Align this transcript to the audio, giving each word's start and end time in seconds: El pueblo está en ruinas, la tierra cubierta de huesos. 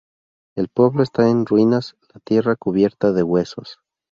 El 0.55 0.69
pueblo 0.69 1.03
está 1.03 1.29
en 1.29 1.45
ruinas, 1.45 1.95
la 2.11 2.19
tierra 2.21 2.55
cubierta 2.55 3.11
de 3.11 3.21
huesos. 3.21 3.77